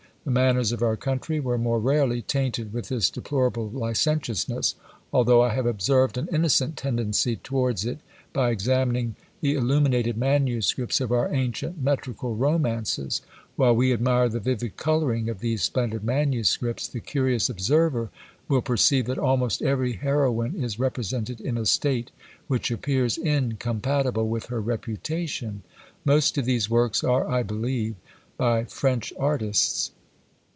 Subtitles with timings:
[0.23, 4.75] The manners of our country were more rarely tainted with this deplorable licentiousness,
[5.11, 8.01] although I have observed an innocent tendency towards it,
[8.31, 13.23] by examining the illuminated manuscripts of our ancient metrical romances:
[13.55, 18.11] while we admire the vivid colouring of these splendid manuscripts, the curious observer
[18.47, 22.11] will perceive that almost every heroine is represented in a state
[22.45, 25.63] which appears incompatible with her reputation.
[26.05, 27.95] Most of these works are, I believe,
[28.37, 29.89] by French artists.